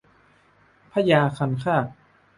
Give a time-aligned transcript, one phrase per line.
[0.91, 1.85] พญาคันคาก